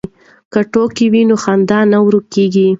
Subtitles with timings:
[0.51, 2.67] که ټوکې وي نو خندا نه ورکېږي.